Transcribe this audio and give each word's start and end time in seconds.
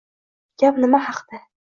Gap 0.63 0.75
nima 0.81 1.05
haqida? 1.09 1.37